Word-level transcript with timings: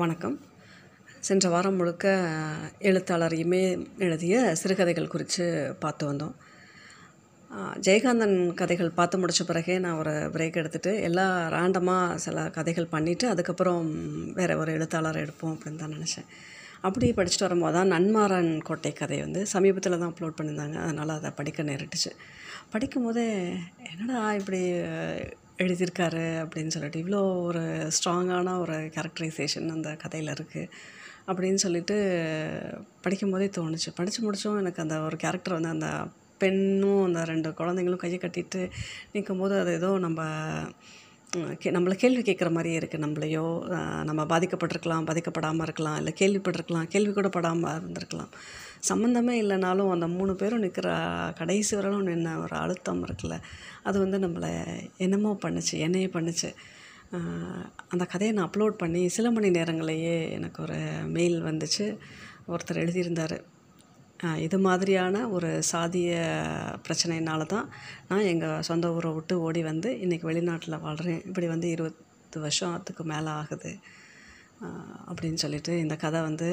வணக்கம். 0.00 0.34
சென்ற 1.26 1.48
வாரம் 1.52 1.78
முழுக்க 1.80 2.06
எழுத்தாளர் 2.88 3.34
இமே 3.42 3.60
எழுதிய 4.06 4.34
சிறுகதைகள் 4.60 5.08
குறித்து 5.12 5.44
பார்த்து 5.82 6.04
வந்தோம். 6.08 6.34
ஜெயகாந்தன் 7.86 8.36
கதைகள் 8.60 8.90
பார்த்து 8.98 9.20
முடித்த 9.22 9.44
பிறகே 9.50 9.76
நான் 9.84 10.00
ஒரு 10.02 10.12
பிரேக் 10.34 10.58
எடுத்துகிட்டு 10.62 10.92
எல்லா 11.08 11.24
ரேண்டமாக 11.54 12.18
சில 12.24 12.44
கதைகள் 12.56 12.90
பண்ணிவிட்டு 12.94 13.28
அதுக்கப்புறம் 13.32 13.86
வேறு 14.40 14.58
ஒரு 14.64 14.74
எழுத்தாளர் 14.78 15.22
எடுப்போம் 15.22 15.54
அப்படின்னு 15.54 15.82
தான் 15.84 15.96
நினச்சேன். 15.96 16.28
அப்படி 16.88 17.08
படிச்சுட்டு 17.20 17.48
வரும்போது 17.48 17.76
தான் 17.78 17.92
நன்மாறன் 17.94 18.52
கோட்டை 18.68 18.92
கதை 19.00 19.20
வந்து 19.22 19.42
சமீபத்தில் 19.54 20.00
தான் 20.02 20.12
அப்லோட் 20.12 20.38
பண்ணியிருந்தாங்க. 20.40 20.78
அதனால் 20.86 21.16
அதை 21.18 21.32
படிக்க 21.40 21.68
நேரிட்டுச்சு. 21.72 22.12
படிக்கும்போதே 22.74 23.26
என்னடா 23.92 24.20
இப்படி 24.40 24.62
எழுதியிருக்காரு 25.58 26.24
அப்படின்னு 26.44 26.66
சொல்லிட்டு. 26.66 27.00
இவ்வளோ 27.00 27.42
ஒரு 27.42 27.62
ஸ்ட்ராங்கான 27.96 28.58
ஒரு 28.58 28.72
கேரக்டரைசேஷன் 28.72 29.68
அந்த 29.68 29.90
கதையில் 29.94 30.32
இருக்குது 30.32 30.70
அப்படின்னு 31.26 31.54
சொல்லிட்டு 31.54 31.96
படிக்கும் 33.02 33.30
போதே 33.30 33.46
தோணுச்சு. 33.46 33.90
படித்து 33.94 34.20
முடித்தோம் 34.26 34.58
எனக்கு 34.58 34.82
அந்த 34.82 35.00
ஒரு 35.00 35.16
கேரக்டர் 35.16 35.58
வந்து 35.60 35.68
அந்த 35.68 35.88
பெண்ணும் 36.38 37.04
அந்த 37.04 37.24
ரெண்டு 37.24 37.50
குழந்தைங்களும் 37.50 37.96
கையை 37.96 38.18
கட்டிட்டு 38.18 38.70
நிற்கும் 39.12 39.38
போது 39.38 39.60
அது 39.60 39.72
ஏதோ 39.72 39.98
நம்ம 39.98 40.22
கே 41.62 41.70
நம்மளை 41.76 41.94
கேள்வி 42.02 42.22
கேட்குற 42.28 42.50
மாதிரியே 42.56 42.78
இருக்குது 42.80 43.02
நம்மளையோ 43.04 43.44
நம்ம 44.08 44.22
பாதிக்கப்பட்டிருக்கலாம் 44.32 45.08
பாதிக்கப்படாமல் 45.10 45.66
இருக்கலாம் 45.68 45.96
இல்லை 46.00 46.12
கேள்விப்பட்டிருக்கலாம் 46.20 46.88
கேள்வி 46.94 47.12
கூட 47.18 47.28
படாமல் 47.36 47.76
இருந்திருக்கலாம். 47.78 48.32
சம்மந்தமே 48.88 49.34
இல்லைனாலும் 49.42 49.90
அந்த 49.94 50.06
மூணு 50.16 50.32
பேரும் 50.40 50.64
நிற்கிற 50.64 50.88
கடைசி 51.40 51.72
வரலும் 51.78 52.06
நின்ன 52.10 52.34
ஒரு 52.44 52.54
அழுத்தம் 52.62 53.02
இருக்குல்ல. 53.06 53.36
அது 53.88 53.96
வந்து 54.04 54.18
நம்மளை 54.26 54.52
என்னமோ 55.06 55.32
பண்ணுச்சு 55.44 55.74
என்னையே 55.86 56.10
பண்ணுச்சு. 56.16 56.50
அந்த 57.92 58.04
கதையை 58.12 58.32
நான் 58.36 58.48
அப்லோட் 58.50 58.80
பண்ணி 58.82 59.02
சில 59.16 59.26
மணி 59.36 59.50
நேரங்களையே 59.58 60.16
எனக்கு 60.38 60.60
ஒரு 60.66 60.78
மெயில் 61.16 61.38
வந்துச்சு. 61.50 61.86
ஒருத்தர் 62.52 62.82
எழுதியிருந்தார். 62.84 63.36
இது 64.24 64.58
மாதிரியான 64.58 65.16
ஒரு 65.28 65.48
சாதிய 65.72 66.12
பிரச்சனையினால 66.84 67.46
தான் 67.46 67.66
நான் 68.08 68.28
எங்கள் 68.32 68.64
சொந்த 68.68 68.92
ஊரை 68.92 69.10
விட்டு 69.12 69.34
ஓடி 69.40 69.62
வந்து 69.62 69.88
இன்றைக்கி 70.04 70.26
வெளிநாட்டில் 70.30 70.82
வாழ்கிறேன் 70.84 71.20
இப்படி 71.28 71.46
வந்து 71.46 71.68
இருபது 71.74 72.40
வருஷத்துக்கு 72.44 73.04
மேலே 73.04 73.30
ஆகுது. 73.40 73.72
அப்படின்னு 75.10 75.42
சொல்லிட்டு 75.44 75.72
இந்த 75.78 75.94
கதை 76.04 76.20
வந்து 76.20 76.48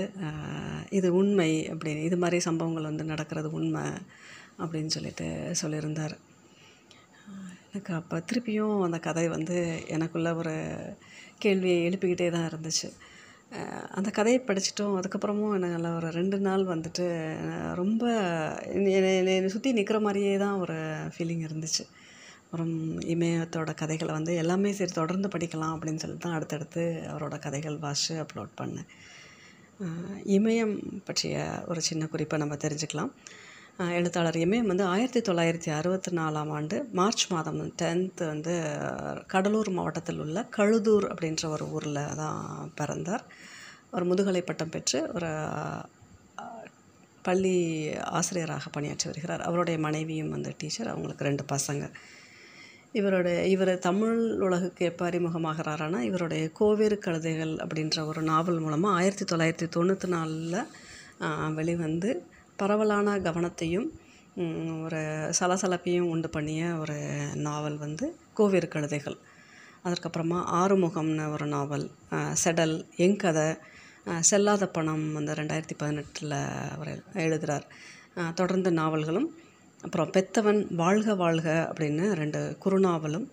இது 0.90 1.10
உண்மை 1.20 1.50
அப்படின்னு 1.74 2.04
இது 2.10 2.18
மாதிரி 2.18 2.40
சம்பவங்கள் 2.48 2.90
வந்து 2.90 3.06
நடக்கிறது 3.12 3.50
உண்மை 3.60 3.86
அப்படின்னு 4.64 4.92
சொல்லிட்டு 4.98 5.28
சொல்லியிருந்தார். 5.62 6.16
எனக்கு 7.72 7.94
அப்போ 8.00 8.18
திருப்பியும் 8.30 8.78
அந்த 8.88 8.98
கதை 9.08 9.26
வந்து 9.28 9.58
எனக்குள்ள 9.88 10.32
ஒரு 10.36 10.56
கேள்வியை 11.46 11.78
எழுப்பிக்கிட்டே 11.88 12.30
தான் 12.36 12.50
இருந்துச்சு. 12.52 12.90
அந்த 13.98 14.10
கதையை 14.18 14.40
படிச்சிட்டோம். 14.48 14.96
அதுக்கப்புறமும் 15.00 15.56
எனக்கு 15.58 15.92
ஒரு 16.00 16.10
ரெண்டு 16.20 16.38
நாள் 16.48 16.64
வந்துட்டு 16.72 17.06
ரொம்ப 17.82 18.04
என்னை 18.76 19.36
சுற்றி 19.56 19.72
நிற்கிற 19.80 20.00
மாதிரியே 20.06 20.34
தான் 20.46 20.62
ஒரு 20.64 20.78
ஃபீலிங் 21.16 21.44
இருந்துச்சு. 21.48 21.86
அப்புறம் 22.46 22.74
இமயத்தோட 23.14 23.72
கதைகளை 23.82 24.12
வந்து 24.18 24.34
எல்லாமே 24.42 24.72
சரி 24.80 24.94
தொடர்ந்து 25.00 25.30
படிக்கலாம் 25.36 25.74
அப்படின்னு 25.76 26.02
சொல்லிட்டு 26.02 26.26
தான் 26.26 26.38
அடுத்தடுத்து 26.38 26.84
அவரோட 27.12 27.36
கதைகள் 27.46 27.78
வாஷு 27.86 28.16
அப்லோட் 28.24 28.52
பண்ணேன். 28.62 28.90
இமயம் 30.38 30.76
பற்றிய 31.08 31.38
ஒரு 31.72 31.82
சின்ன 31.88 32.04
குறிப்பை 32.12 32.38
நம்ம 32.44 32.58
தெரிஞ்சுக்கலாம். 32.66 33.12
எழுத்தாளர் 33.98 34.38
இமயம் 34.44 34.70
வந்து 34.72 34.86
ஆயிரத்தி 34.92 35.22
தொள்ளாயிரத்தி 35.28 35.70
அறுபத்தி 35.78 36.12
நாலாம் 36.18 36.52
ஆண்டு 36.58 36.78
மார்ச் 37.00 37.24
மாதம் 37.34 37.62
டென்த்து 37.82 38.24
வந்து 38.32 38.54
கடலூர் 39.34 39.72
மாவட்டத்தில் 39.78 40.22
உள்ள 40.26 40.44
கழுதூர் 40.58 41.08
அப்படின்ற 41.12 41.48
ஒரு 41.56 41.66
ஊரில் 41.76 42.02
தான் 42.22 42.42
பிறந்தார். 42.80 43.24
ஒரு 43.96 44.06
முதுகலை 44.10 44.42
பட்டம் 44.42 44.74
பெற்று 44.76 45.00
ஒரு 45.16 45.30
பள்ளி 47.28 47.56
ஆசிரியராக 48.18 48.70
பணியாற்றி 48.76 49.06
வருகிறார். 49.10 49.44
அவருடைய 49.48 49.78
மனைவியும் 49.86 50.32
வந்து 50.36 50.52
டீச்சர் 50.62 50.92
அவங்களுக்கு 50.94 51.28
ரெண்டு 51.28 51.44
பசங்க. 51.52 51.84
இவருடைய 53.00 53.38
இவர் 53.54 53.72
தமிழ் 53.86 54.20
உலகுக்கு 54.46 54.84
எப்போ 54.90 55.04
அறிமுகமாகிறாரானா 55.10 56.00
இவருடைய 56.10 56.44
கோவேறு 56.60 56.98
கழுதைகள் 57.06 57.54
அப்படின்ற 57.64 58.06
ஒரு 58.08 58.22
நாவல் 58.32 58.60
மூலமாக 58.60 58.98
ஆயிரத்தி 59.00 59.26
தொள்ளாயிரத்தி 59.32 59.68
தொண்ணூற்றி 59.76 60.08
நாலில் 60.16 60.60
வெளிவந்து 61.60 62.10
பரவலான 62.62 63.16
கவனத்தையும் 63.28 63.88
ஒரு 64.86 65.02
சலசலப்பையும் 65.40 66.10
உண்டு 66.14 66.30
பண்ணிய 66.30 66.64
ஒரு 66.84 66.98
நாவல் 67.48 67.78
வந்து 67.78 68.06
கோவேறு 68.40 68.70
கழுதைகள். 68.76 69.18
அதற்கப்புறமா 69.86 70.40
ஆறுமுகம்னு 70.60 71.26
ஒரு 71.36 71.48
நாவல் 71.56 71.86
செடல் 72.44 72.76
எங்கதை 73.06 73.48
செல்லாத 74.06 74.66
பணம் 74.66 75.14
வந்து 75.14 75.34
ரெண்டாயிரத்தி 75.34 75.76
பதினெட்டில் 75.78 76.32
அவர் 76.76 77.04
எழுதுகிறார் 77.14 77.68
தொடர்ந்து 78.36 78.72
நாவல்களும் 78.72 79.38
அப்புறம் 79.84 80.10
பெத்தவன் 80.10 80.76
வாழ்க 80.76 81.16
வாழ்க 81.16 81.72
அப்படின்னு 81.72 82.14
ரெண்டு 82.14 82.58
குறுநாவலும் 82.66 83.26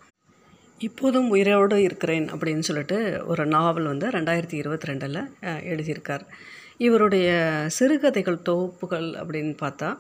இப்போதும் 0.79 1.29
உயிரோடு 1.29 1.83
இருக்கிறேன் 1.83 2.29
அப்படின்னு 2.31 2.59
சொல்லிட்டு 2.59 3.25
ஒரு 3.27 3.47
நாவல் 3.47 3.85
வந்து 3.85 4.09
ரெண்டாயிரத்தி 4.09 4.55
இருபத்தி 4.55 4.89
ரெண்டில் 4.89 5.35
எழுதியிருக்கார். 5.43 6.25
இவருடைய 6.77 7.29
சிறுகதைகள் 7.69 8.43
தொகுப்புகள் 8.43 9.15
அப்படின்னு 9.15 9.55
பார்த்தா 9.63 9.97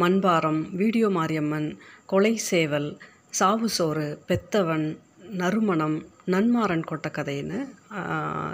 மண்பாரம் 0.00 0.70
வீடியோ 0.70 1.08
மாரியம்மன் 1.08 1.78
கொலை 2.06 2.36
சேவல் 2.36 2.98
சாவு 3.30 3.68
சோறு 3.68 4.22
பெத்தவன் 4.28 4.98
நறுமணம் 5.30 6.06
நன்மாறன் 6.32 6.84
கொட்ட 6.90 7.08
கதைன்னு 7.16 7.58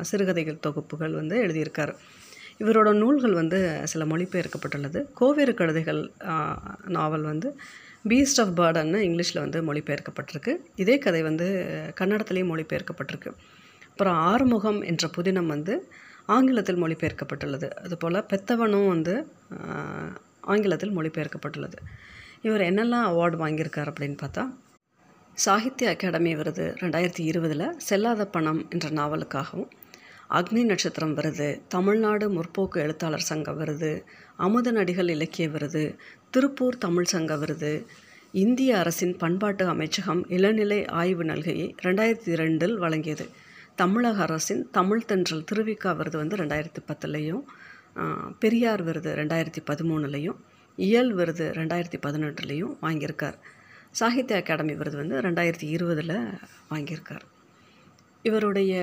சிறுகதைகள் 0.08 0.62
தொகுப்புகள் 0.66 1.14
வந்து 1.19 1.36
எழுதியிருக்கார். 1.44 1.92
இவரோட 2.62 2.91
நூல்கள் 3.03 3.34
வந்து 3.41 3.58
சில 3.91 4.04
மொழிபெயர்க்கப்பட்டுள்ளது. 4.12 5.00
கோவேறு 5.20 5.53
கழுதைகள் 5.60 6.00
நாவல் 6.97 7.26
வந்து 7.31 7.48
பீஸ்ட் 8.10 8.41
ஆஃப் 8.42 8.53
பேர்டன்னு 8.58 8.98
இங்கிலீஷில் 9.06 9.42
வந்து 9.44 9.60
மொழிபெயர்க்கப்பட்டிருக்கு. 9.69 10.53
இதே 10.82 10.97
கதை 11.04 11.22
வந்து 11.28 11.47
கன்னடத்துலேயும் 12.00 12.53
மொழிபெயர்க்கப்பட்டிருக்கு. 12.53 13.32
அப்புறம் 13.91 14.19
ஆறுமுகம் 14.31 14.81
என்ற 14.91 15.10
புதினம் 15.16 15.50
வந்து 15.54 15.75
ஆங்கிலத்தில் 16.37 16.82
மொழிபெயர்க்கப்பட்டுள்ளது. 16.82 17.69
அதுபோல் 17.84 18.26
பெத்தவனும் 18.32 18.88
வந்து 18.94 19.14
ஆங்கிலத்தில் 20.52 20.97
மொழிபெயர்க்கப்பட்டுள்ளது. 20.98 21.78
இவர் 22.47 22.66
என்னெல்லாம் 22.70 23.08
அவார்டு 23.12 23.38
வாங்கியிருக்கார் 23.44 23.91
அப்படின்னு 23.92 24.19
பார்த்தா 24.25 24.44
சாகித்ய 25.43 25.91
அகாடமி 25.93 26.31
விருது 26.39 26.65
ரெண்டாயிரத்தி 26.81 27.23
இருபதில் 27.31 27.67
செல்லாத 27.87 28.23
பணம் 28.34 28.59
என்ற 28.75 28.87
நாவலுக்காகவும். 28.99 29.69
அக்னி 30.39 30.62
நட்சத்திரம் 30.71 31.12
விருது 31.19 31.47
தமிழ்நாடு 31.75 32.27
முற்போக்கு 32.34 32.78
எழுத்தாளர் 32.84 33.25
சங்க 33.28 33.53
விருது 33.61 33.91
அமுத 34.47 34.73
நடிகள் 34.79 35.11
இலக்கிய 35.15 35.47
விருது 35.55 35.84
திருப்பூர் 36.34 36.77
தமிழ் 36.84 37.09
சங்க 37.12 37.37
விருது. 37.43 37.73
இந்திய 38.43 38.73
அரசின் 38.81 39.15
பண்பாட்டு 39.23 39.67
அமைச்சகம் 39.75 40.23
இளநிலை 40.39 40.81
ஆய்வு 41.03 41.27
நல்கையை 41.31 41.69
ரெண்டாயிரத்தி 41.87 42.34
ரெண்டில் 42.43 42.77
வழங்கியது. 42.84 43.27
தமிழக 43.83 44.21
அரசின் 44.27 44.62
தமிழ் 44.79 45.06
தென்றல் 45.12 45.47
திருவிக்கா 45.53 45.93
விருது 46.00 46.19
வந்து 46.23 46.41
ரெண்டாயிரத்தி 46.43 46.84
பத்துலேயும் 46.91 47.45
பெரியார் 48.45 48.84
விருது 48.89 49.12
ரெண்டாயிரத்தி 49.21 49.62
பதிமூணுலேயும் 49.71 50.39
இயல் 50.89 51.15
விருது 51.21 51.47
ரெண்டாயிரத்தி 51.61 52.00
பதினெட்டுலேயும் 52.09 52.77
வாங்கியிருக்கார். 52.84 53.39
சாகித்ய 53.93 54.37
அகாடமி 54.37 54.75
விருது 54.75 54.97
வந்து 54.97 55.21
ரெண்டாயிரத்தி 55.21 55.67
இருபதில் 55.77 56.17
வாங்கியிருக்கார். 56.71 57.25
இவருடைய 58.23 58.75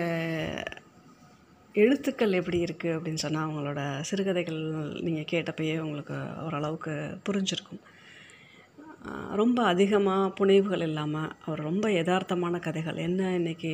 எழுத்துக்கள் 1.73 2.31
எப்படி 2.31 2.63
இருக்குது 2.63 2.95
அப்படின்னு 2.97 3.23
சொன்னால் 3.23 3.47
அவங்களோட 3.47 3.81
சிறுகதைகள் 3.99 4.59
நீங்கள் 5.07 5.29
கேட்டப்பயே 5.31 5.75
உங்களுக்கு 5.79 6.17
ஓரளவுக்கு 6.43 6.93
புரிஞ்சிருக்கும். 7.29 7.81
ரொம்ப 9.33 9.63
அதிகமாக 9.63 10.33
புனைவுகள் 10.33 10.81
இல்லாமல் 10.81 11.33
அவர் 11.45 11.59
ரொம்ப 11.59 11.89
யதார்த்தமான 11.89 12.59
கதைகள். 12.59 12.95
என்ன 12.95 13.23
இன்றைக்கி 13.39 13.73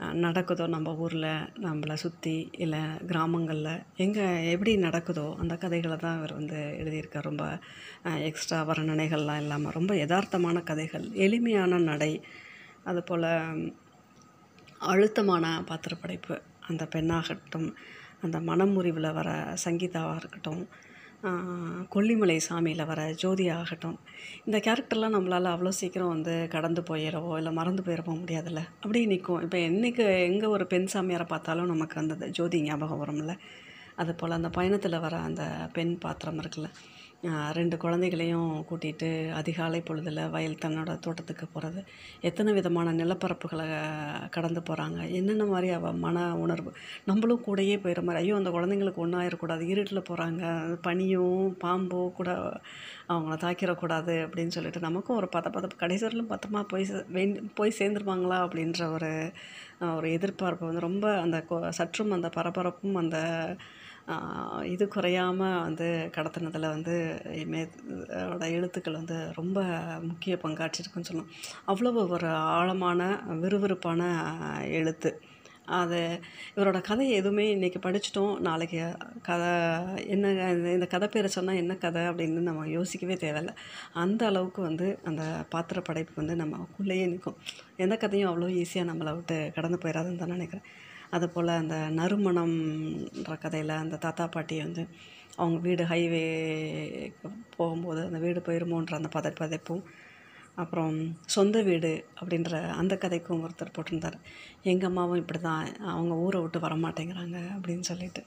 நடக்குதோ 0.00 0.64
நம்ம 0.66 0.94
ஊரில் 0.94 1.28
நம்மளை 1.62 1.94
சுற்றி 1.94 2.50
இல்லை 2.56 2.80
கிராமங்களில் 3.06 3.82
எங்கே 3.96 4.24
எப்படி 4.50 4.72
நடக்குதோ 4.76 5.26
அந்த 5.34 5.56
கதைகளை 5.56 5.96
தான் 5.96 6.18
அவர் 6.18 6.32
வந்து 6.32 6.58
எழுதியிருக்கார். 6.80 7.28
ரொம்ப 7.30 7.44
எக்ஸ்ட்ரா 8.28 8.58
வர்ணனைகள்லாம் 8.62 9.36
இல்லாமல் 9.36 9.72
ரொம்ப 9.72 9.94
யதார்த்தமான 9.94 10.62
கதைகள் 10.62 11.06
எளிமையான 11.26 11.78
நடை 11.90 12.12
அதுபோல் 12.84 13.28
அழுத்தமான 14.92 15.44
பாத்திரப்படைப்பு 15.68 16.34
அந்த 16.68 16.84
பெண்ணாகட்டும் 16.84 17.68
அந்த 18.22 18.38
மனமுறிவில் 18.40 19.12
வர 19.12 19.30
சங்கீதாவாக 19.64 20.20
இருக்கட்டும் 20.20 20.62
கொல்லிமலை 21.94 22.36
சாமியில் 22.48 22.86
வர 22.86 23.00
ஜோதி 23.22 23.44
ஆகட்டும். 23.48 23.96
இந்த 24.46 24.56
கேரக்டர்லாம் 24.58 25.14
நம்மளால் 25.16 25.48
அவ்வளோ 25.52 25.72
சீக்கிரம் 25.78 26.12
வந்து 26.14 26.34
கடந்து 26.54 26.82
போயிடவோ 26.90 27.30
இல்லை 27.36 27.52
மறந்து 27.52 27.82
போயிடவோ 27.82 28.14
முடியாதுல்ல? 28.22 28.62
அப்படியே 28.80 29.06
நிற்கும் 29.06 29.42
இப்போ 29.42 29.58
என்றைக்கு 29.68 30.06
எங்கே 30.30 30.46
ஒரு 30.46 30.66
பெண் 30.66 30.90
சாமியாரை 30.94 31.26
பார்த்தாலும் 31.26 31.66
நமக்கு 31.66 31.98
அந்த 32.02 32.26
ஜோதி 32.38 32.60
ஞாபகம் 32.62 33.02
வரும்ல? 33.04 33.34
அது 33.96 34.14
போல் 34.14 34.38
அந்த 34.38 34.48
பயணத்தில் 34.48 35.02
வர 35.06 35.16
அந்த 35.18 35.42
பெண் 35.72 35.94
பாத்திரம் 35.98 36.40
இருக்குல்ல? 36.42 36.70
ரெண்டு 37.56 37.76
குழந்தைகளையும் 37.76 38.48
கூட்டிகிட்டு 38.68 39.08
அதிகாலை 39.34 39.80
பொழுதில் 39.80 40.20
வயல் 40.30 40.58
தன்னோட 40.58 40.98
தோட்டத்துக்கு 40.98 41.46
போகிறது 41.48 41.80
எத்தனை 42.22 42.52
விதமான 42.52 42.92
நிலப்பரப்புகளை 42.92 43.66
கடந்து 44.30 44.60
போகிறாங்க 44.60 44.98
என்னென்ன 45.12 45.44
மாதிரி 45.44 45.68
அவள் 45.70 46.00
மன 46.02 46.16
உணர்வு? 46.42 46.70
நம்மளும் 47.04 47.44
கூடயே 47.46 47.76
போயிடுற 47.78 48.02
மாதிரி 48.02 48.22
ஐயோ 48.22 48.36
அந்த 48.36 48.50
குழந்தைங்களுக்கு 48.50 48.96
ஒன்றும் 48.96 49.20
ஆயிடக்கூடாது 49.20 49.68
இருட்டில் 49.68 50.08
போகிறாங்க 50.08 50.42
பனியும் 50.82 51.34
பாம்போ 51.60 52.12
கூட 52.12 52.30
அவங்கள 53.08 53.36
தாக்கிடக்கூடாது 53.40 54.14
அப்படின்னு 54.24 54.48
சொல்லிட்டு 54.48 54.80
நமக்கும் 54.80 55.16
ஒரு 55.16 55.28
பத 55.32 55.48
பத 55.50 55.70
கடைசி 55.76 56.02
பத்தமாக 56.28 56.64
போய் 56.64 56.84
சே- 56.84 57.06
வேண்டி 57.10 57.40
போய் 57.54 57.78
சேர்ந்துருவாங்களா 57.78 58.38
அப்படின்ற 58.44 58.90
ஒரு 58.92 59.12
ஒரு 59.94 60.12
எதிர்பார்ப்பு 60.12 60.66
வந்து 60.66 60.80
ரொம்ப 60.80 61.18
அந்த 61.20 61.38
கொ- 61.50 61.68
சற்றும் 61.70 62.10
அந்த 62.10 62.28
பரபரப்பும் 62.36 62.94
அந்த 62.96 63.16
இது 64.62 64.88
குறையாமல் 64.88 65.60
வந்து 65.60 66.10
கடத்தினதில் 66.16 66.68
வந்து 66.68 67.20
மேத்தோட 67.24 68.50
எழுத்துக்கள் 68.50 68.92
வந்து 68.92 69.32
ரொம்ப 69.34 69.62
முக்கிய 70.02 70.38
பங்காற்றிருக்குன்னு 70.42 71.04
சொல்லணும் 71.12 71.26
அவ்வளவு 71.64 72.08
ஒரு 72.08 72.26
ஆழமான 72.28 73.22
விறுவிறுப்பான 73.26 74.20
எழுத்து. 74.70 75.20
அது 75.66 76.20
இவரோட 76.56 76.80
கதை 76.80 77.10
எதுவுமே 77.10 77.56
இன்றைக்கி 77.56 77.74
படிச்சிட்டோம். 77.82 78.38
நாளைக்கு 78.38 78.96
கதை 79.22 79.46
என்ன 80.08 80.30
இந்த- 80.30 80.72
இந்த 80.72 80.86
கதை 80.86 81.08
பேரை 81.08 81.28
சொன்னால் 81.28 81.54
என்ன 81.54 81.76
கதை 81.76 82.02
அப்படின்னு 82.02 82.28
நம்ம 82.28 82.68
யோசிக்கவே 82.68 83.14
தேவையில்லை. 83.14 83.54
அந்த 83.92 84.26
அளவுக்கு 84.26 84.62
வந்து 84.62 84.98
அந்த 85.04 85.46
பாத்திர 85.48 85.80
படைப்பு 85.80 86.26
வந்து 86.26 86.44
நமக்குள்ளேயே 86.44 87.08
நிற்கும். 87.08 87.36
எந்த 87.76 87.96
கதையும் 87.96 88.30
அவ்வளோ 88.30 88.44
ஈஸியாக 88.44 88.90
நம்மளை 88.90 89.14
விட்டு 89.14 89.50
கடந்து 89.54 89.78
போயிடாதுன்னு 89.78 90.16
தான் 90.16 90.28
நினைக்கிறேன். 90.28 90.64
அதுபோல் 91.16 91.58
அந்த 91.60 91.76
நறுமணம்ன்ற 91.98 93.34
கதையில் 93.38 93.80
அந்த 93.82 93.96
தாத்தா 93.96 94.24
பாட்டி 94.26 94.56
வந்து 94.62 94.82
அவங்க 95.36 95.58
வீடு 95.66 95.84
ஹைவே 95.84 96.24
போகும்போது 97.56 98.00
அந்த 98.08 98.18
வீடு 98.24 98.40
போயிருமோன்ற 98.46 98.94
அந்த 98.98 99.10
பத 99.16 99.32
பதைப்பும் 99.40 99.84
அப்புறம் 100.62 100.96
சொந்த 101.34 101.56
வீடு 101.68 101.90
அப்படின்ற 102.20 102.60
அந்த 102.72 102.94
கதைக்கும் 102.94 103.40
ஒருத்தர் 103.44 103.74
போட்டிருந்தார். 103.76 104.18
எங்கள் 104.62 104.88
அம்மாவும் 104.88 105.20
இப்படி 105.22 105.40
தான் 105.40 105.64
அவங்க 105.92 106.14
ஊரை 106.24 106.40
விட்டு 106.40 106.58
வரமாட்டேங்கிறாங்க 106.58 107.38
அப்படின்னு 107.56 107.84
சொல்லிட்டு. 107.90 108.22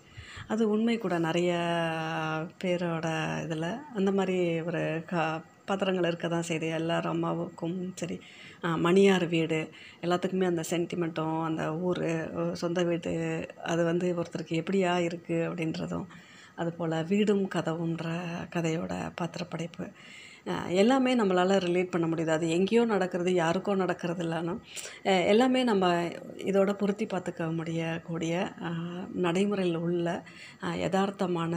அது 0.47 0.63
உண்மை 0.73 0.95
கூட 0.97 1.15
நிறைய 1.27 1.51
பேரோட 2.63 3.07
இதில் 3.45 3.69
அந்த 3.99 4.11
மாதிரி 4.11 4.37
ஒரு 4.69 4.81
கா 5.11 5.23
பத்திரங்கள் 5.69 6.09
இருக்க 6.11 6.27
தான் 6.27 6.47
செய்யுது. 6.49 6.69
எல்லார் 6.79 7.07
அம்மாவுக்கும் 7.13 7.77
சரி. 8.01 8.17
மணியார் 8.85 9.25
வீடு 9.33 9.59
எல்லாத்துக்குமே 10.05 10.47
அந்த 10.51 10.63
சென்டிமெண்ட்டும் 10.71 11.37
அந்த 11.47 11.63
ஊர் 11.87 12.01
சொந்த 12.61 12.83
வீடு 12.83 13.11
அது 13.71 13.81
வந்து 13.91 14.07
ஒருத்தருக்கு 14.21 14.55
எப்படியா 14.61 14.93
இருக்குது 15.07 15.45
அப்படின்றதும் 15.49 16.07
அதுபோல் 16.61 16.95
வீடும் 17.11 17.45
கதவுன்ற 17.55 18.07
கதையோட 18.55 18.93
பாத்திரப்படைப்பு. 19.19 19.85
எல்லாமே 20.81 21.11
நம்மளால் 21.19 21.53
ரிலேட் 21.65 21.93
பண்ண 21.93 22.05
முடியுது. 22.11 22.31
அது 22.37 22.45
எங்கேயோ 22.57 22.83
நடக்கிறது 22.91 23.31
யாருக்கோ 23.41 23.73
நடக்கிறது 23.83 24.21
இல்லைன்னா 24.25 24.53
எல்லாமே 25.31 25.61
நம்ம 25.71 25.85
இதோட 26.51 26.71
பொருத்தி 26.81 27.05
பார்த்துக்க 27.13 27.49
முடியக்கூடிய 27.59 28.33
நடைமுறையில் 29.25 29.83
உள்ள 29.87 30.07
யதார்த்தமான 30.83 31.53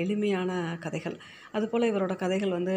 எளிமையான 0.00 0.50
கதைகள். 0.84 1.16
அதுபோல் 1.56 1.90
இவரோட 1.90 2.14
கதைகள் 2.24 2.56
வந்து 2.58 2.74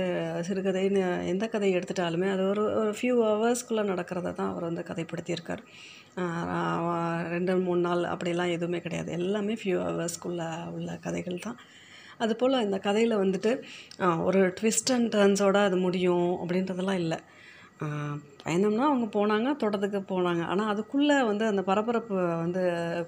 சிறுகதைன்னு 0.48 1.04
எந்த 1.34 1.46
கதையை 1.54 1.76
எடுத்துட்டாலுமே 1.80 2.30
அது 2.36 2.44
ஒரு 2.54 2.64
ஒரு 2.82 2.92
ஃபியூ 3.00 3.16
ஹவர்ஸ்க்குள்ளே 3.30 3.86
நடக்கிறத 3.92 4.34
தான் 4.40 4.52
அவர் 4.54 4.68
வந்து 4.70 4.84
கதைப்படுத்தியிருக்கார். 4.90 5.64
ரெண்டு 7.34 7.54
மூணு 7.66 7.82
நாள் 7.88 8.04
அப்படிலாம் 8.14 8.54
எதுவுமே 8.58 8.80
கிடையாது. 8.86 9.10
எல்லாமே 9.20 9.56
ஃபியூ 9.62 9.80
ஹவர்ஸ்க்குள்ளே 9.88 10.48
உள்ள 10.76 10.92
கதைகள் 11.08 11.46
தான். 11.48 11.60
அதுபோல் 12.18 12.64
இந்த 12.68 12.78
கதையில் 12.78 13.16
வந்துட்டு 13.18 13.52
ஒரு 14.24 14.42
ட்விஸ்ட் 14.60 14.92
அண்ட் 14.96 15.16
டர்ன்ஸோடு 15.16 15.60
அது 15.64 15.78
முடியும் 15.78 16.28
அப்படின்றதெல்லாம் 16.44 17.02
இல்லை. 17.04 17.20
பயந்தோம்னா 18.48 18.86
அவங்க 18.92 19.08
போனாங்க 19.18 19.48
தோட்டத்துக்கு 19.62 20.02
போனாங்க. 20.14 20.44
ஆனால் 20.52 20.70
அதுக்குள்ளே 20.74 21.18
வந்து 21.30 21.46
அந்த 21.52 21.62
பரபரப்பு 21.70 22.16
வந்து 22.44 22.62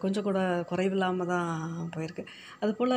கொஞ்சம் 0.04 0.26
கூட 0.28 0.40
குறைவில்லாமல் 0.72 1.32
தான் 1.34 1.52
போயிருக்கு. 1.96 2.24
அதுபோல் 2.64 2.96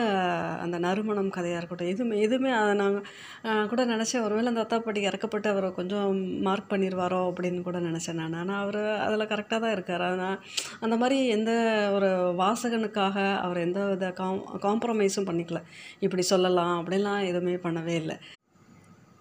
அந்த 0.65 0.77
நறுமணம் 0.87 1.35
கதையாக 1.37 1.61
இருக்கட்டும் 1.61 1.93
எதுவுமே 1.95 2.17
எதுவுமே 2.27 2.53
அதை 2.61 2.73
நாங்கள் 2.83 3.69
கூட 3.73 3.83
நினச்சேன் 3.93 4.25
ஒருவேளை 4.27 4.49
அந்த 4.53 4.65
அத்தாப்பாட்டி 4.65 5.03
இறக்கப்பட்டு 5.11 5.51
அவர் 5.53 5.69
கொஞ்சம் 5.79 6.19
மார்க் 6.49 6.71
பண்ணிடுவாரோ 6.73 7.21
அப்படின்னு 7.31 7.63
கூட 7.69 7.81
நினச்சேன் 7.89 8.21
நான். 8.23 8.37
ஆனால் 8.43 8.61
அவர் 8.65 8.81
அதில் 9.07 9.31
கரெக்டாக 9.33 9.61
தான் 9.65 9.75
இருக்கார். 9.77 10.07
ஆனால் 10.11 10.37
அந்த 10.85 10.97
மாதிரி 11.03 11.19
எந்த 11.37 11.51
ஒரு 11.97 12.11
வாசகனுக்காக 12.43 13.17
அவர் 13.47 13.65
எந்த 13.67 13.81
வித 13.93 14.13
காம் 14.23 14.45
காம்ப்ரமைஸும் 14.67 15.29
பண்ணிக்கல. 15.31 15.61
இப்படி 16.07 16.25
சொல்லலாம் 16.35 16.77
அப்படிலாம் 16.81 17.23
எதுவுமே 17.31 17.57
பண்ணவே 17.67 17.97
இல்லை. 18.03 18.19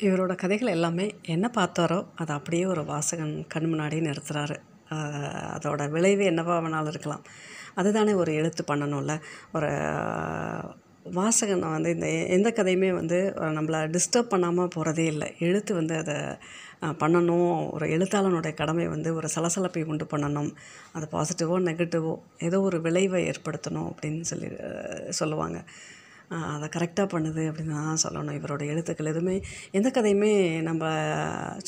இவரோட 0.01 0.33
கதைகள் 0.36 0.74
எல்லாமே 0.75 1.06
என்ன 1.33 1.48
பார்த்தாரோ 1.57 1.98
அதை 2.15 2.31
அப்படியே 2.36 2.65
ஒரு 2.65 2.83
வாசகன் 2.83 3.33
கண் 3.48 3.68
முன்னாடி 3.71 3.98
நிறுத்துறாரு. 4.07 4.56
அதோட 5.56 5.81
விளைவு 5.89 6.24
என்னவா 6.31 6.56
வேணாலும் 6.63 6.94
இருக்கலாம். 6.94 7.24
அதுதானே 7.80 8.13
ஒரு 8.21 8.31
எழுத்து 8.33 8.63
பண்ணணும்ல. 8.71 9.13
ஒரு 9.53 9.69
வாசகன் 11.18 11.63
வந்து 11.75 11.92
இந்த 11.92 12.07
எந்த 12.36 12.50
கதையுமே 12.56 12.89
வந்து 12.94 13.19
நம்மளை 13.57 13.80
டிஸ்டர்ப் 13.95 14.31
பண்ணாமல் 14.33 14.74
போகிறதே 14.75 15.06
இல்லை. 15.06 15.30
எழுத்து 15.39 15.71
வந்து 15.80 15.95
அதை 16.01 16.18
பண்ணணும். 17.04 17.54
ஒரு 17.71 17.86
எழுத்தாளனுடைய 17.95 18.54
கடமை 18.54 18.86
வந்து 18.88 19.09
ஒரு 19.15 19.30
சலசலப்பை 19.36 19.83
உண்டு 19.94 20.07
பண்ணணும். 20.13 20.51
அது 20.95 21.07
பாசிட்டிவோ 21.15 21.57
நெகட்டிவோ 21.69 22.13
ஏதோ 22.47 22.59
ஒரு 22.62 22.80
விளைவை 22.81 23.21
ஏற்படுத்தணும் 23.31 23.89
அப்படின்னு 23.92 24.25
சொல்லி 24.31 24.50
சொல்லுவாங்க. 25.21 25.59
அதை 26.54 26.68
கரெக்டாக 26.75 27.07
பண்ணுது 27.13 27.44
அப்படின்னு 27.50 27.78
தான் 27.80 28.01
சொல்லணும். 28.04 28.38
இவரோட 28.39 28.62
எழுத்துக்கள் 28.74 29.12
எதுவுமே 29.12 29.36
எந்த 29.78 29.88
கதையுமே 29.98 30.33
நம்ம 30.69 30.83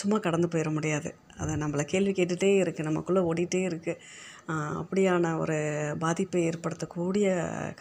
சும்மா 0.02 0.18
கடந்து 0.26 0.48
போயிட 0.54 0.70
முடியாது. 0.78 1.10
அதை 1.42 1.54
நம்மளை 1.64 1.86
கேள்வி 1.94 2.14
கேட்டுகிட்டே 2.20 2.52
இருக்குது 2.64 2.88
நமக்குள்ளே 2.90 3.24
ஓடிட்டே 3.30 3.62
இருக்குது 3.70 4.02
அப்படியான 4.82 5.34
ஒரு 5.44 5.58
பாதிப்பை 6.04 6.42
ஏற்படுத்தக்கூடிய 6.50 7.28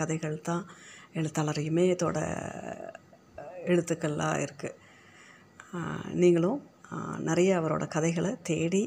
கதைகள் 0.00 0.36
தான் 0.50 0.64
எழுத்தாளர் 1.20 1.60
இமயத்தோட 1.70 2.18
எழுத்துக்கள்லாம் 3.72 4.38
இருக்குது 4.46 4.78
நீங்களும் 6.22 6.60
நிறைய 7.28 7.50
அவரோட 7.60 7.84
கதைகளை 7.94 8.30
தேடி 8.48 8.82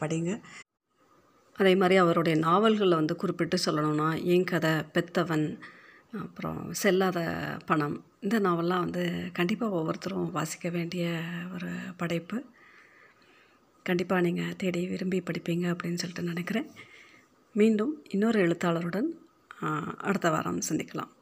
படிங்க. 0.00 0.30
அதே 1.58 1.72
மாதிரி 1.80 1.96
அவருடைய 2.02 2.36
நாவல்களில் 2.46 3.00
வந்து 3.00 3.14
குறிப்பிட்டு 3.20 3.56
சொல்லணும்னா 3.66 4.08
என் 4.34 4.50
கதை 4.50 4.72
பெத்தவன் 4.94 5.46
அப்புறம் 6.12 6.72
செல்லாத 6.82 7.18
பணம். 7.66 8.04
இந்த 8.20 8.40
நாவல்லாம் 8.40 8.84
வந்து 8.84 9.30
கண்டிப்பாக 9.32 9.74
ஒவ்வொருத்தரும் 9.74 10.30
வாசிக்க 10.30 10.68
வேண்டிய 10.68 11.20
ஒரு 11.54 11.70
படைப்பு. 11.96 12.44
கண்டிப்பாக 13.82 14.22
நீங்கள் 14.22 14.56
தேடி 14.56 14.86
விரும்பி 14.86 15.20
படிப்பீங்க 15.20 15.66
அப்படின்னு 15.72 15.94
சொல்லிட்டு 15.94 16.22
நினைக்கிறேன். 16.22 16.70
மீண்டும் 17.52 18.04
இன்னொரு 18.08 18.46
எழுத்தாளருடன் 18.46 19.10
அடுத்த 19.96 20.30
வாரம் 20.30 20.62
சந்திக்கலாம். 20.68 21.12